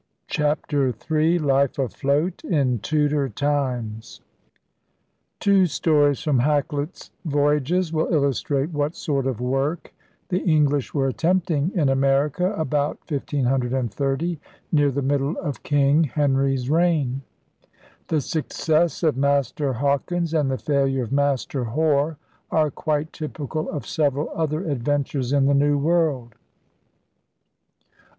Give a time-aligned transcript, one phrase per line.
[0.29, 4.21] CHAPTER III UFE AFLOAT IN TUDOR TIMES
[5.39, 9.93] Two stories from Hakluyt's Voyages will illustrate what sort of work
[10.29, 14.39] the English were attempting in America about 1530,
[14.71, 17.21] near the middle of King Henry's reign.
[18.07, 22.17] The success of * Master Haukins' and the failure of * Master Hore'
[22.49, 26.33] are quite typical of several other adventures in the New World.